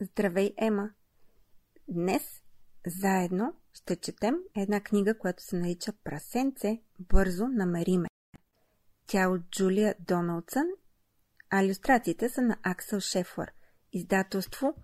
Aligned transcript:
Здравей, 0.00 0.54
Ема! 0.56 0.90
Днес 1.88 2.42
заедно 2.86 3.54
ще 3.72 3.96
четем 3.96 4.34
една 4.56 4.80
книга, 4.80 5.18
която 5.18 5.42
се 5.42 5.56
нарича 5.56 5.92
Прасенце, 6.04 6.82
бързо 6.98 7.48
намери 7.48 7.98
ме. 7.98 8.08
Тя 9.06 9.22
е 9.22 9.26
от 9.26 9.50
Джулия 9.50 9.94
Доналдсън, 10.00 10.66
а 11.50 11.62
иллюстрациите 11.62 12.28
са 12.28 12.42
на 12.42 12.58
Аксел 12.62 13.00
Шефлър. 13.00 13.52
Издателство 13.92 14.74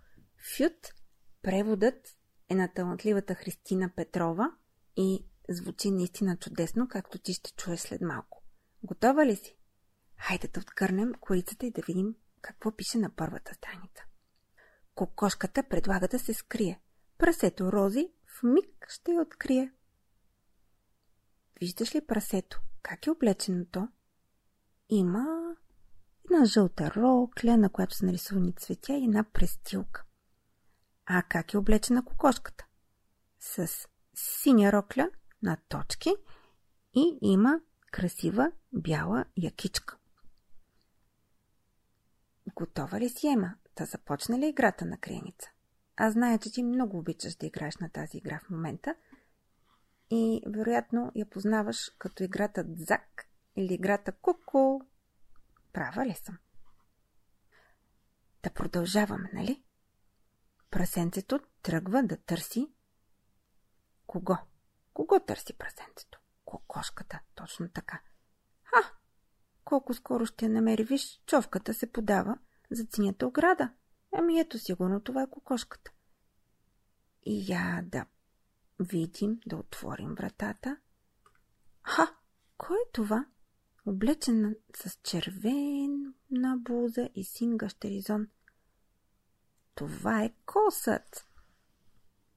Фют. 0.57 1.00
Преводът 1.43 2.17
е 2.49 2.55
на 2.55 2.69
талантливата 2.69 3.35
Христина 3.35 3.91
Петрова 3.97 4.53
и 4.97 5.27
звучи 5.49 5.91
наистина 5.91 6.37
чудесно, 6.37 6.89
както 6.89 7.19
ти 7.19 7.33
ще 7.33 7.53
чуеш 7.53 7.81
след 7.81 8.01
малко. 8.01 8.43
Готова 8.83 9.27
ли 9.27 9.37
си? 9.37 9.57
Хайде 10.17 10.49
да 10.49 10.61
откърнем 10.61 11.13
корицата 11.21 11.67
и 11.67 11.71
да 11.71 11.83
видим 11.83 12.15
какво 12.41 12.77
пише 12.77 12.99
на 12.99 13.11
първата 13.17 13.55
страница. 13.55 14.05
Кокошката 14.95 15.63
предлага 15.63 16.09
да 16.09 16.19
се 16.19 16.35
скрие. 16.35 16.81
Прасето 17.19 17.73
Рози 17.73 18.13
в 18.27 18.43
миг 18.43 18.87
ще 18.89 19.13
я 19.13 19.21
открие. 19.21 19.73
Виждаш 21.61 21.95
ли 21.95 22.07
прасето? 22.07 22.61
Как 22.83 23.07
е 23.07 23.11
облечено 23.11 23.65
то? 23.65 23.89
Има 24.89 25.57
една 26.25 26.45
жълта 26.45 26.91
рокля, 26.91 27.57
на 27.57 27.71
която 27.71 27.97
са 27.97 28.07
нарисувани 28.07 28.55
цветя 28.55 28.93
и 28.93 29.05
една 29.05 29.25
престилка. 29.25 30.05
А 31.07 31.23
как 31.23 31.55
е 31.55 31.59
облечена 31.59 32.05
кокошката? 32.05 32.67
С 33.39 33.89
синя 34.15 34.73
рокля 34.73 35.11
на 35.43 35.57
точки 35.69 36.15
и 36.95 37.19
има 37.23 37.61
красива 37.93 38.53
бяла 38.73 39.25
якичка. 39.37 39.97
Готова 42.55 43.01
ли 43.01 43.09
си, 43.09 43.29
Ема? 43.29 43.55
Да 43.77 43.85
започне 43.85 44.39
ли 44.39 44.47
играта 44.47 44.85
на 44.85 44.99
криеница? 44.99 45.51
Аз 45.97 46.13
зная, 46.13 46.39
че 46.39 46.53
ти 46.53 46.63
много 46.63 46.99
обичаш 46.99 47.35
да 47.35 47.47
играеш 47.47 47.77
на 47.77 47.91
тази 47.91 48.19
игра 48.19 48.41
в 48.45 48.51
момента 48.51 48.95
и 50.11 50.43
вероятно 50.47 51.13
я 51.15 51.31
познаваш 51.31 51.91
като 51.99 52.23
играта 52.23 52.65
Дзак 52.65 53.27
или 53.57 53.75
играта 53.75 54.13
Куку. 54.13 54.81
Права 55.73 56.07
ли 56.07 56.15
съм? 56.15 56.39
Да 58.43 58.51
продължаваме, 58.51 59.31
нали? 59.33 59.63
Прасенцето 60.71 61.41
тръгва 61.63 62.03
да 62.03 62.17
търси 62.17 62.73
кого? 64.07 64.37
Кого 64.93 65.21
търси 65.21 65.53
прасенцето? 65.59 66.21
Кокошката, 66.45 67.21
точно 67.35 67.69
така. 67.69 68.01
Ха! 68.63 68.93
Колко 69.65 69.95
скоро 69.95 70.27
ще 70.27 70.49
намери, 70.49 70.85
виж, 70.85 71.23
човката 71.27 71.75
се 71.75 71.93
подава 71.93 72.39
за 72.71 72.87
синята 72.95 73.27
ограда. 73.27 73.73
Ами 74.13 74.41
ето 74.41 74.59
сигурно 74.59 75.01
това 75.01 75.23
е 75.23 75.31
кокошката. 75.31 75.91
И 77.23 77.53
я 77.53 77.83
да 77.85 78.07
видим, 78.81 79.41
да 79.47 79.57
отворим 79.57 80.15
вратата. 80.15 80.77
Ха! 81.83 82.17
Кой 82.59 82.77
е 82.77 82.93
това? 82.93 83.27
Облечен 83.87 84.57
с 84.77 84.99
червен 85.03 86.15
на 86.31 86.57
буза 86.57 87.09
и 87.15 87.25
сингащ 87.25 87.85
ризон. 87.85 88.29
Това 89.75 90.23
е 90.23 90.33
косът. 90.47 91.27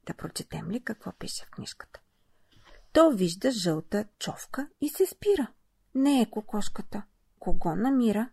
Да 0.05 0.13
прочетем 0.13 0.71
ли 0.71 0.83
какво 0.83 1.11
пише 1.11 1.45
в 1.45 1.51
книжката? 1.51 1.99
То 2.93 3.11
вижда 3.11 3.51
жълта 3.51 4.05
човка 4.19 4.69
и 4.81 4.89
се 4.89 5.05
спира. 5.05 5.47
Не 5.95 6.21
е 6.21 6.29
кокошката. 6.29 7.03
Кого 7.39 7.75
намира? 7.75 8.29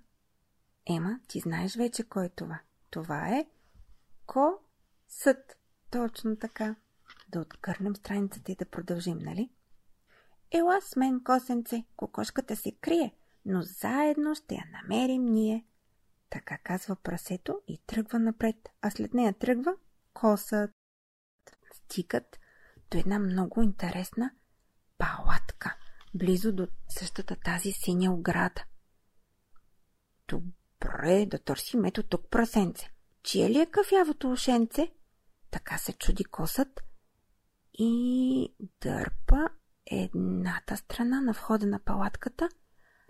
Ема, 0.86 1.20
ти 1.28 1.40
знаеш 1.40 1.76
вече 1.76 2.08
кой 2.08 2.26
е 2.26 2.28
това. 2.28 2.60
Това 2.90 3.28
е 3.28 3.46
ко-съд. 4.26 5.56
Точно 5.90 6.36
така. 6.36 6.74
Да 7.28 7.40
откърнем 7.40 7.96
страницата 7.96 8.52
и 8.52 8.56
да 8.56 8.64
продължим, 8.64 9.18
нали? 9.18 9.50
Ела 10.50 10.80
с 10.80 10.96
мен, 10.96 11.24
косенце, 11.24 11.84
кокошката 11.96 12.56
се 12.56 12.72
крие, 12.72 13.14
но 13.44 13.62
заедно 13.62 14.34
ще 14.34 14.54
я 14.54 14.64
намерим 14.72 15.24
ние. 15.24 15.64
Така 16.30 16.58
казва 16.58 16.96
прасето 16.96 17.60
и 17.68 17.78
тръгва 17.86 18.18
напред, 18.18 18.56
а 18.82 18.90
след 18.90 19.14
нея 19.14 19.38
тръгва 19.38 19.76
косът. 20.12 20.70
Стигат 21.72 22.38
до 22.90 22.98
една 22.98 23.18
много 23.18 23.62
интересна 23.62 24.30
палатка, 24.98 25.76
близо 26.14 26.52
до 26.52 26.68
същата 26.88 27.36
тази 27.36 27.72
синя 27.72 28.12
ограда. 28.12 28.64
Добре, 30.28 31.26
да 31.26 31.38
търсим 31.38 31.84
ето 31.84 32.02
тук 32.02 32.30
прасенце. 32.30 32.90
Чие 33.22 33.50
ли 33.50 33.60
е 33.60 33.66
кафявото 33.66 34.30
ушенце? 34.30 34.92
Така 35.50 35.78
се 35.78 35.92
чуди 35.92 36.24
косът 36.24 36.80
и 37.74 38.54
дърпа 38.80 39.48
едната 39.86 40.76
страна 40.76 41.20
на 41.20 41.32
входа 41.32 41.66
на 41.66 41.78
палатката, 41.78 42.48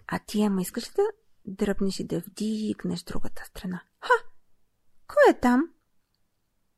а 0.06 0.18
ти, 0.18 0.42
ама 0.42 0.62
искаш 0.62 0.88
ли 0.88 0.92
да 0.96 1.02
дръпнеш 1.50 2.00
и 2.00 2.04
да 2.04 2.20
вдигнеш 2.20 3.02
другата 3.02 3.44
страна? 3.44 3.82
Ха! 4.00 4.24
Кой 5.06 5.34
е 5.34 5.40
там? 5.40 5.60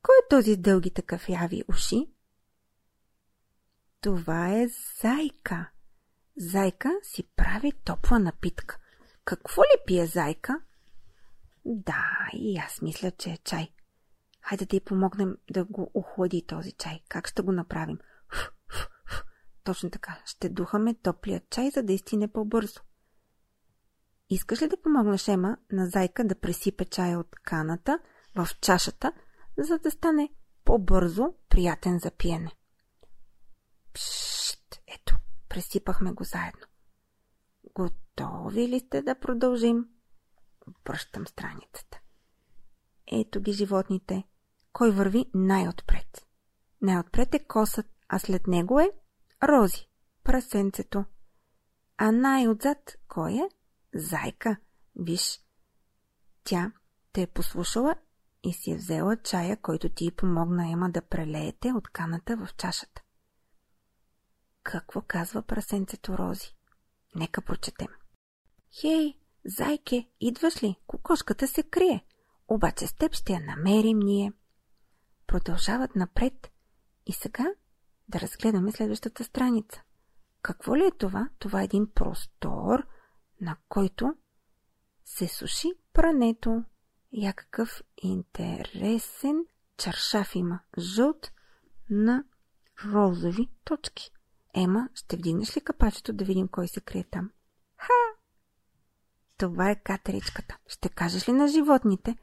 Кой 0.01 0.15
е 0.15 0.27
този 0.29 0.53
с 0.53 0.57
дългите 0.57 1.01
кафяви 1.01 1.63
уши? 1.67 2.13
Това 4.01 4.49
е 4.49 4.67
зайка. 5.01 5.69
Зайка 6.37 6.91
си 7.03 7.23
прави 7.35 7.71
топла 7.71 8.19
напитка. 8.19 8.79
Какво 9.25 9.61
ли 9.61 9.77
пие 9.85 10.05
зайка? 10.05 10.61
Да, 11.65 12.29
и 12.33 12.57
аз 12.57 12.81
мисля, 12.81 13.11
че 13.11 13.29
е 13.29 13.37
чай. 13.37 13.73
Хайде 14.41 14.65
да 14.65 14.75
й 14.75 14.79
помогнем 14.79 15.37
да 15.51 15.65
го 15.65 15.91
охлади 15.93 16.45
този 16.45 16.71
чай. 16.71 17.03
Как 17.09 17.27
ще 17.27 17.41
го 17.41 17.51
направим? 17.51 17.99
Фу, 18.29 18.51
фу, 18.69 18.87
фу. 19.07 19.23
Точно 19.63 19.89
така. 19.89 20.21
Ще 20.25 20.49
духаме 20.49 20.93
топлия 20.93 21.41
чай, 21.49 21.69
за 21.69 21.83
да 21.83 21.93
изтине 21.93 22.27
по-бързо. 22.27 22.81
Искаш 24.33 24.61
ли 24.61 24.67
да 24.67 24.81
помогнеш 24.81 25.27
Ема 25.27 25.57
на 25.71 25.87
зайка 25.87 26.23
да 26.23 26.39
пресипе 26.39 26.85
чая 26.85 27.19
от 27.19 27.35
каната 27.35 27.99
в 28.35 28.47
чашата, 28.61 29.13
за 29.57 29.79
да 29.79 29.91
стане 29.91 30.29
по-бързо 30.65 31.33
приятен 31.49 31.99
за 31.99 32.11
пиене? 32.11 32.51
Пшт, 33.93 34.81
ето, 34.87 35.15
пресипахме 35.49 36.11
го 36.11 36.23
заедно. 36.23 36.67
Готови 37.73 38.67
ли 38.67 38.79
сте 38.79 39.01
да 39.01 39.19
продължим? 39.19 39.85
Връщам 40.85 41.27
страницата. 41.27 41.99
Ето 43.11 43.41
ги 43.41 43.51
животните. 43.51 44.23
Кой 44.71 44.91
върви 44.91 45.25
най-отпред? 45.33 46.27
Най-отпред 46.81 47.35
е 47.35 47.45
косът, 47.47 47.85
а 48.09 48.19
след 48.19 48.47
него 48.47 48.79
е 48.79 48.91
Рози, 49.43 49.89
прасенцето. 50.23 51.05
А 51.97 52.11
най-отзад 52.11 52.97
кой 53.07 53.33
е? 53.33 53.49
Зайка. 53.93 54.57
Виж, 54.95 55.39
тя 56.43 56.71
те 57.13 57.21
е 57.21 57.27
послушала 57.27 57.95
и 58.43 58.53
си 58.53 58.71
е 58.71 58.75
взела 58.75 59.17
чая, 59.17 59.57
който 59.57 59.89
ти 59.89 60.11
помогна 60.11 60.71
Ема 60.71 60.91
да 60.91 61.01
прелеете 61.01 61.71
от 61.71 61.87
каната 61.87 62.37
в 62.37 62.49
чашата. 62.57 63.01
Какво 64.63 65.01
казва 65.01 65.41
прасенцето 65.41 66.17
Рози? 66.17 66.55
Нека 67.15 67.41
прочетем. 67.41 67.87
Хей, 68.81 69.19
зайке, 69.45 70.09
идваш 70.19 70.63
ли? 70.63 70.75
Кокошката 70.87 71.47
се 71.47 71.63
крие. 71.63 72.05
Обаче 72.47 72.87
с 72.87 72.93
теб 72.93 73.13
ще 73.13 73.33
я 73.33 73.39
намерим 73.39 73.99
ние. 73.99 74.33
Продължават 75.27 75.95
напред. 75.95 76.51
И 77.05 77.13
сега 77.13 77.45
да 78.07 78.19
разгледаме 78.19 78.71
следващата 78.71 79.23
страница. 79.23 79.81
Какво 80.41 80.77
ли 80.77 80.85
е 80.85 80.97
това? 80.97 81.29
Това 81.39 81.61
е 81.61 81.65
един 81.65 81.87
простор, 81.95 82.87
на 83.43 83.57
който 83.69 84.15
се 85.05 85.27
суши 85.27 85.67
прането. 85.93 86.63
Я 87.11 87.33
какъв 87.33 87.81
интересен 87.97 89.45
чаршаф 89.77 90.35
има. 90.35 90.59
Жълт 90.79 91.31
на 91.89 92.23
розови 92.85 93.49
точки. 93.63 94.11
Ема, 94.55 94.89
ще 94.93 95.17
вдигнеш 95.17 95.57
ли 95.57 95.61
капачето 95.61 96.13
да 96.13 96.25
видим 96.25 96.47
кой 96.47 96.67
се 96.67 96.81
крие 96.81 97.03
там? 97.03 97.31
Ха! 97.77 97.93
Това 99.37 99.69
е 99.69 99.81
катеричката. 99.83 100.57
Ще 100.67 100.89
кажеш 100.89 101.27
ли 101.27 101.33
на 101.33 101.47
животните 101.47 102.17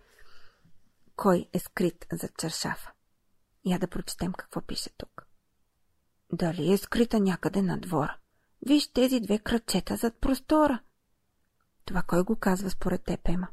кой 1.17 1.49
е 1.53 1.59
скрит 1.59 2.07
за 2.13 2.29
чаршафа? 2.29 2.93
Я 3.65 3.79
да 3.79 3.89
прочетем 3.89 4.33
какво 4.33 4.61
пише 4.61 4.91
тук. 4.97 5.27
Дали 6.33 6.73
е 6.73 6.79
скрита 6.79 7.21
някъде 7.21 7.63
на 7.63 7.79
двора? 7.79 8.19
Виж 8.67 8.93
тези 8.93 9.21
две 9.21 9.39
кръчета 9.39 9.97
зад 9.97 10.21
простора. 10.21 10.83
Това 11.85 12.03
кой 12.03 12.23
го 12.23 12.37
казва 12.37 12.71
според 12.71 13.05
теб, 13.05 13.29
Ема? 13.29 13.49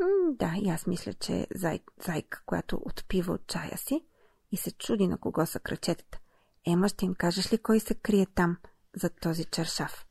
М, 0.00 0.06
да, 0.38 0.52
и 0.56 0.68
аз 0.68 0.86
мисля, 0.86 1.14
че 1.14 1.46
зай, 1.54 1.80
зайка, 2.06 2.42
която 2.46 2.82
отпива 2.84 3.32
от 3.32 3.46
чая 3.46 3.78
си 3.78 4.06
и 4.52 4.56
се 4.56 4.72
чуди 4.72 5.08
на 5.08 5.18
кого 5.18 5.46
са 5.46 5.60
кръчетата. 5.60 6.18
Ема, 6.66 6.88
ще 6.88 7.04
им 7.04 7.14
кажеш 7.14 7.52
ли 7.52 7.58
кой 7.58 7.80
се 7.80 7.94
крие 7.94 8.26
там, 8.26 8.56
за 8.96 9.10
този 9.10 9.44
чершав? 9.44 10.06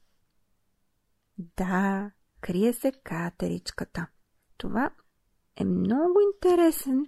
Да, 1.37 2.11
крие 2.41 2.73
се 2.73 2.91
катеричката. 3.03 4.07
Това 4.57 4.91
е 5.55 5.65
много 5.65 6.19
интересен, 6.33 7.05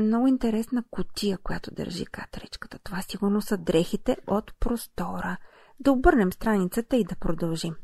много 0.00 0.26
интересна 0.26 0.84
котия, 0.90 1.38
която 1.38 1.74
държи 1.74 2.06
катеричката. 2.06 2.78
Това 2.78 3.02
сигурно 3.02 3.42
са 3.42 3.58
дрехите 3.58 4.16
от 4.26 4.54
простора. 4.60 5.36
Да 5.80 5.92
обърнем 5.92 6.32
страницата 6.32 6.96
и 6.96 7.04
да 7.04 7.16
продължим. 7.16 7.76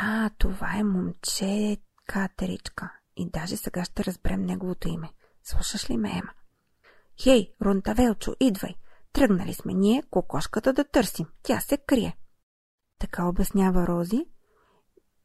А, 0.00 0.30
това 0.38 0.76
е 0.78 0.84
момче 0.84 1.76
катеричка. 2.06 2.92
И 3.16 3.30
даже 3.30 3.56
сега 3.56 3.84
ще 3.84 4.04
разберем 4.04 4.42
неговото 4.42 4.88
име. 4.88 5.10
Слушаш 5.44 5.90
ли 5.90 5.96
ме, 5.96 6.10
Ема? 6.10 6.32
Хей, 7.22 7.54
Рунтавелчо, 7.62 8.34
идвай! 8.40 8.74
Тръгнали 9.12 9.54
сме 9.54 9.74
ние 9.74 10.02
кокошката 10.10 10.72
да 10.72 10.84
търсим. 10.84 11.26
Тя 11.42 11.60
се 11.60 11.76
крие. 11.78 12.16
Така 12.98 13.26
обяснява 13.26 13.86
Рози 13.86 14.26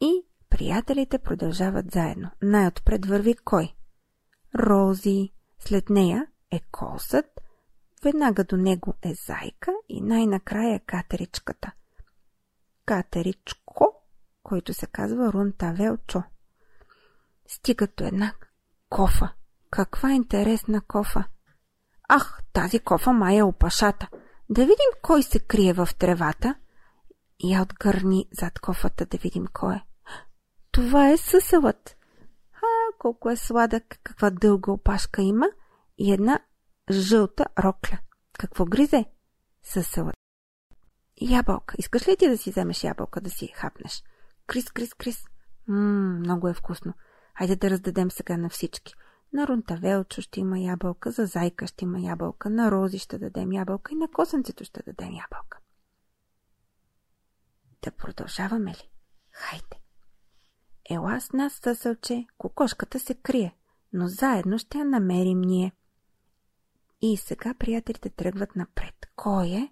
и 0.01 0.25
приятелите 0.49 1.19
продължават 1.19 1.91
заедно. 1.91 2.31
Най-отпред 2.41 3.05
върви 3.05 3.35
кой? 3.35 3.75
Рози. 4.55 5.31
След 5.59 5.89
нея 5.89 6.27
е 6.51 6.59
косът, 6.71 7.41
веднага 8.03 8.43
до 8.43 8.57
него 8.57 8.93
е 9.01 9.13
зайка 9.13 9.71
и 9.89 10.01
най-накрая 10.01 10.79
катеричката. 10.79 11.71
Катеричко, 12.85 13.58
който 14.49 14.73
се 14.73 14.87
казва 14.87 15.33
Рунтавелчо. 15.33 16.23
Стигат 17.47 17.91
до 17.97 18.03
една 18.03 18.33
кофа. 18.89 19.33
Каква 19.69 20.11
интересна 20.11 20.81
кофа! 20.81 21.23
Ах, 22.09 22.41
тази 22.53 22.79
кофа 22.79 23.13
май 23.13 23.37
е 23.37 23.43
опашата. 23.43 24.07
Да 24.49 24.61
видим 24.61 24.91
кой 25.01 25.23
се 25.23 25.39
крие 25.39 25.73
в 25.73 25.89
тревата. 25.99 26.55
Я 27.43 27.61
отгърни 27.61 28.27
зад 28.31 28.59
кофата 28.59 29.05
да 29.05 29.17
видим 29.17 29.45
кой 29.53 29.75
е. 29.75 29.85
Това 30.71 31.09
е 31.09 31.17
съселът. 31.17 31.97
А, 32.53 32.97
колко 32.99 33.29
е 33.29 33.35
сладък, 33.35 33.99
каква 34.03 34.29
дълга 34.29 34.71
опашка 34.71 35.21
има 35.21 35.49
и 35.97 36.13
една 36.13 36.39
жълта 36.91 37.45
рокля. 37.59 37.99
Какво 38.39 38.65
гризе? 38.65 39.05
Съселът. 39.63 40.15
Ябълка. 41.21 41.75
Искаш 41.77 42.07
ли 42.07 42.17
ти 42.17 42.29
да 42.29 42.37
си 42.37 42.51
вземеш 42.51 42.83
ябълка 42.83 43.21
да 43.21 43.29
си 43.29 43.47
хапнеш? 43.47 44.03
Крис, 44.49 44.69
крис, 44.71 44.93
крис. 44.93 45.25
Ммм, 45.67 46.19
много 46.19 46.47
е 46.47 46.53
вкусно. 46.53 46.93
Хайде 47.37 47.55
да 47.55 47.69
раздадем 47.69 48.11
сега 48.11 48.37
на 48.37 48.49
всички. 48.49 48.93
На 49.33 49.47
Рунтавелчо 49.47 50.21
ще 50.21 50.39
има 50.39 50.59
ябълка, 50.59 51.11
за 51.11 51.25
Зайка 51.25 51.67
ще 51.67 51.85
има 51.85 51.99
ябълка, 51.99 52.49
на 52.49 52.71
Рози 52.71 52.99
ще 52.99 53.17
дадем 53.17 53.51
ябълка 53.51 53.93
и 53.93 53.95
на 53.95 54.07
Косенцето 54.11 54.63
ще 54.63 54.83
дадем 54.83 55.13
ябълка. 55.13 55.59
Да 57.81 57.91
продължаваме 57.91 58.71
ли? 58.71 58.89
Хайде! 59.31 59.79
Ела 60.89 61.21
с 61.21 61.31
нас, 61.31 61.53
съсълче, 61.53 62.27
кокошката 62.37 62.99
се 62.99 63.15
крие, 63.15 63.57
но 63.93 64.07
заедно 64.07 64.59
ще 64.59 64.77
я 64.77 64.85
намерим 64.85 65.41
ние. 65.41 65.71
И 67.01 67.17
сега 67.17 67.53
приятелите 67.53 68.09
тръгват 68.09 68.55
напред. 68.55 68.95
Кой 69.15 69.47
е? 69.47 69.69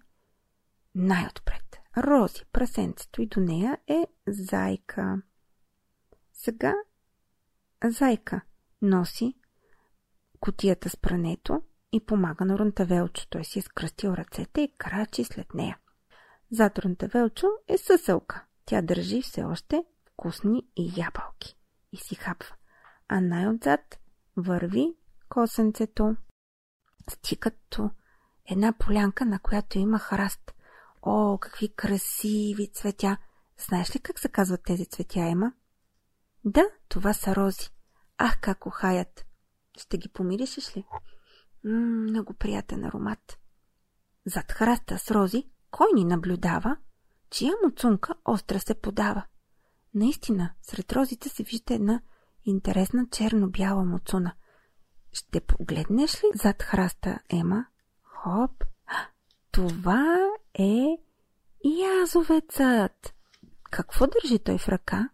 Най-отпред. 0.94 1.57
Рози, 1.98 2.44
прасенцето 2.52 3.22
и 3.22 3.26
до 3.26 3.40
нея 3.40 3.78
е 3.86 4.06
Зайка. 4.28 5.22
Сега 6.32 6.74
Зайка 7.84 8.40
носи 8.82 9.34
котията 10.40 10.90
с 10.90 10.96
прането 10.96 11.62
и 11.92 12.06
помага 12.06 12.44
на 12.44 12.58
Рунтавелчо. 12.58 13.26
Той 13.30 13.44
си 13.44 13.58
е 13.58 13.62
скръстил 13.62 14.08
ръцете 14.08 14.60
и 14.60 14.72
крачи 14.78 15.24
след 15.24 15.54
нея. 15.54 15.78
Зад 16.50 16.78
Рунтавелчо 16.78 17.46
е 17.68 17.78
съселка. 17.78 18.44
Тя 18.64 18.82
държи 18.82 19.22
все 19.22 19.44
още 19.44 19.84
вкусни 20.12 20.62
и 20.76 20.92
ябълки 20.96 21.56
и 21.92 21.96
си 21.96 22.14
хапва. 22.14 22.54
А 23.08 23.20
най-отзад 23.20 23.98
върви 24.36 24.96
косенцето. 25.28 26.16
Стикато 27.10 27.90
една 28.44 28.72
полянка, 28.72 29.26
на 29.26 29.38
която 29.38 29.78
има 29.78 29.98
храст. 29.98 30.54
О, 31.10 31.38
какви 31.38 31.68
красиви 31.68 32.70
цветя! 32.72 33.16
Знаеш 33.68 33.96
ли 33.96 34.00
как 34.00 34.18
се 34.18 34.28
казват 34.28 34.62
тези 34.64 34.86
цветя, 34.86 35.20
Ема? 35.20 35.52
Да, 36.44 36.64
това 36.88 37.12
са 37.12 37.36
рози. 37.36 37.70
Ах, 38.18 38.40
как 38.40 38.66
ухаят! 38.66 39.26
Ще 39.78 39.98
ги 39.98 40.08
помиришеш 40.08 40.76
ли? 40.76 40.84
М-м, 41.64 42.02
много 42.02 42.34
приятен 42.34 42.84
аромат. 42.84 43.38
Зад 44.26 44.52
храста 44.52 44.98
с 44.98 45.10
рози, 45.10 45.50
кой 45.70 45.86
ни 45.94 46.04
наблюдава? 46.04 46.76
Чия 47.30 47.52
му 47.64 47.70
цунка 47.70 48.14
остра 48.24 48.60
се 48.60 48.74
подава? 48.74 49.24
Наистина, 49.94 50.54
сред 50.62 50.92
розите 50.92 51.28
се 51.28 51.42
вижда 51.42 51.74
една 51.74 52.00
интересна 52.44 53.06
черно-бяла 53.10 53.84
муцуна. 53.84 54.32
Ще 55.12 55.40
погледнеш 55.40 56.14
ли 56.14 56.28
зад 56.34 56.62
храста, 56.62 57.18
Ема? 57.30 57.66
Хоп! 58.02 58.64
Това 59.52 60.28
е 60.58 60.98
язовецът! 61.64 63.14
Какво 63.70 64.06
държи 64.06 64.38
той 64.38 64.58
в 64.58 64.68
ръка? 64.68 65.08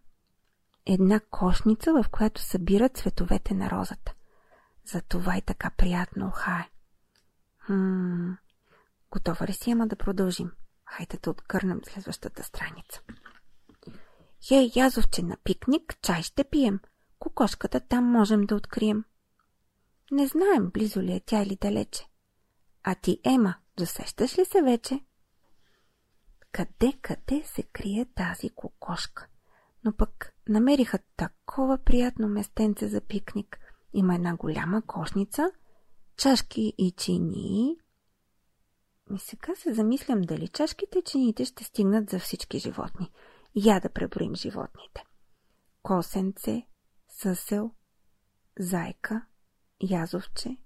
Една 0.85 1.19
кошница, 1.19 1.93
в 1.93 2.05
която 2.11 2.41
събира 2.41 2.89
цветовете 2.89 3.53
на 3.53 3.69
розата. 3.71 4.13
Затова 4.85 5.37
и 5.37 5.41
така 5.41 5.71
приятно 5.77 6.27
ухае. 6.27 6.69
Хм, 7.57 8.31
готова 9.11 9.47
ли 9.47 9.53
си, 9.53 9.71
ама 9.71 9.87
да 9.87 9.95
продължим? 9.95 10.51
Хайде 10.85 11.17
да 11.23 11.29
откърнем 11.29 11.81
следващата 11.83 12.43
страница. 12.43 13.01
Хей, 14.47 14.71
язовче, 14.75 15.23
на 15.23 15.37
пикник 15.43 15.97
чай 16.01 16.23
ще 16.23 16.43
пием. 16.43 16.79
Кокошката 17.19 17.79
там 17.79 18.03
можем 18.03 18.45
да 18.45 18.55
открием. 18.55 19.03
Не 20.11 20.27
знаем, 20.27 20.69
близо 20.69 21.01
ли 21.01 21.13
е 21.13 21.19
тя 21.25 21.41
или 21.41 21.55
далече. 21.61 22.09
А 22.83 22.95
ти, 22.95 23.19
Ема, 23.23 23.55
досещаш 23.77 24.37
ли 24.37 24.45
се 24.45 24.61
вече? 24.61 24.99
Къде, 26.55 26.93
къде 27.01 27.43
се 27.45 27.63
крие 27.63 28.05
тази 28.05 28.49
кокошка? 28.49 29.27
Но 29.83 29.95
пък 29.95 30.33
намериха 30.49 30.99
такова 31.17 31.77
приятно 31.77 32.27
местенце 32.27 32.87
за 32.87 33.01
пикник. 33.01 33.59
Има 33.93 34.15
една 34.15 34.35
голяма 34.35 34.81
кошница, 34.81 35.51
чашки 36.17 36.73
и 36.77 36.91
чини. 36.91 37.77
И 39.11 39.19
сега 39.19 39.55
се 39.55 39.73
замислям 39.73 40.21
дали 40.21 40.47
чашките 40.47 40.99
и 40.99 41.03
чините 41.03 41.45
ще 41.45 41.63
стигнат 41.63 42.09
за 42.09 42.19
всички 42.19 42.59
животни. 42.59 43.11
Я 43.55 43.79
да 43.79 43.89
преброим 43.89 44.35
животните. 44.35 45.03
Косенце, 45.83 46.67
съсел, 47.09 47.71
зайка, 48.59 49.25
язовче, 49.81 50.57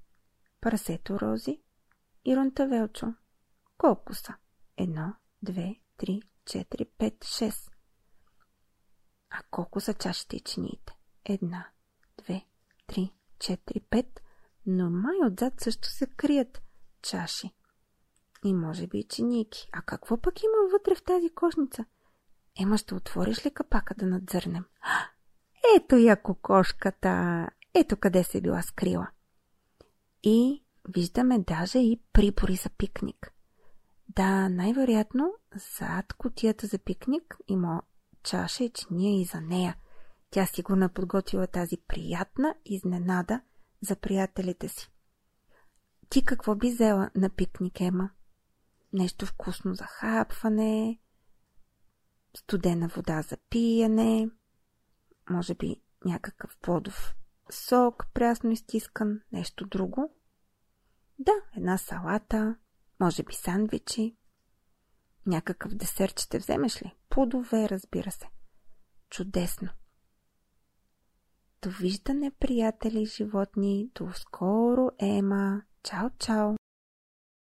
прасето 0.62 1.19
рози 1.19 1.62
и 2.25 2.36
ронтавелчо. 2.36 3.13
Колко 3.77 4.13
са? 4.13 4.36
Едно, 4.77 5.13
две, 5.43 5.75
три, 5.98 6.22
четири, 6.46 6.86
пет, 6.86 7.24
шест. 7.24 7.72
А 9.29 9.43
колко 9.51 9.79
са 9.79 9.93
чашите 9.93 10.36
и 10.36 10.39
чиниите? 10.39 10.93
Една, 11.25 11.67
две, 12.17 12.46
три, 12.88 13.13
четири, 13.39 13.79
пет, 13.79 14.22
но 14.65 14.89
май 14.89 15.15
отзад 15.25 15.62
също 15.62 15.89
се 15.89 16.08
крият 16.08 16.62
чаши. 17.01 17.53
И 18.43 18.53
може 18.53 18.88
би 18.88 19.00
и 19.00 19.08
чиники. 19.08 19.69
А 19.72 19.81
какво 19.81 20.17
пък 20.17 20.43
има 20.43 20.72
вътре 20.72 20.96
в 20.96 21.03
тази 21.03 21.29
кошница? 21.29 21.86
Ема, 22.62 22.77
ще 22.77 22.96
отвориш 22.96 23.46
ли 23.46 23.51
капака 23.51 23.96
да 23.96 24.05
надзърнем? 24.05 24.65
Ето 25.77 25.96
я 25.96 26.22
кокошката! 26.22 27.48
Ето 27.74 27.98
къде 27.98 28.24
се 28.24 28.38
е 28.38 28.41
била 28.41 28.62
скрила. 28.62 29.08
И 30.24 30.63
виждаме 30.89 31.39
даже 31.39 31.79
и 31.79 32.01
прибори 32.13 32.55
за 32.55 32.69
пикник. 32.69 33.34
Да, 34.10 34.50
най-вероятно 34.50 35.34
зад 35.80 36.13
котията 36.13 36.68
за 36.68 36.80
пикник 36.80 37.38
има 37.48 37.82
чаша 38.24 38.63
и 38.63 38.70
чиния 38.70 39.22
и 39.22 39.25
за 39.25 39.42
нея. 39.42 39.78
Тя 40.30 40.46
сигурно 40.46 40.89
подготвила 40.89 41.48
тази 41.48 41.78
приятна 41.88 42.56
изненада 42.66 43.42
за 43.82 43.96
приятелите 43.96 44.68
си. 44.68 44.92
Ти 46.10 46.25
какво 46.25 46.56
би 46.56 46.70
взела 46.70 47.10
на 47.16 47.30
пикник, 47.30 47.82
Ема? 47.82 48.10
Нещо 48.94 49.25
вкусно 49.25 49.74
за 49.74 49.84
хапване, 49.84 51.00
студена 52.38 52.88
вода 52.88 53.22
за 53.22 53.38
пиене, 53.50 54.30
може 55.30 55.56
би 55.56 55.82
някакъв 56.06 56.58
плодов 56.58 57.16
сок, 57.51 58.08
прясно 58.13 58.51
изтискан, 58.51 59.22
нещо 59.32 59.66
друго. 59.66 60.16
Да, 61.20 61.34
една 61.58 61.78
салата, 61.78 62.56
може 63.00 63.24
би 63.24 63.34
сандвичи. 63.34 64.15
Някакъв 65.25 65.75
десерт 65.75 66.20
ще 66.20 66.39
вземеш 66.39 66.82
ли? 66.82 66.96
Плодове, 67.10 67.70
разбира 67.70 68.12
се. 68.12 68.29
Чудесно. 69.10 69.70
Довиждане, 71.62 72.32
приятели 72.32 73.06
животни. 73.06 73.89
До 73.96 74.13
скоро, 74.13 74.89
Ема. 75.00 75.62
Чао, 75.84 76.10
чао. 76.20 76.59